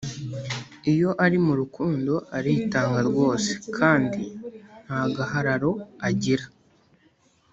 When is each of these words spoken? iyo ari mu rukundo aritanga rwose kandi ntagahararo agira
iyo 0.91 1.09
ari 1.25 1.37
mu 1.45 1.53
rukundo 1.59 2.13
aritanga 2.37 2.99
rwose 3.09 3.51
kandi 3.77 4.21
ntagahararo 4.85 5.71
agira 6.07 6.45